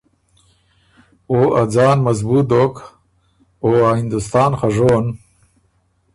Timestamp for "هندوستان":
3.99-4.51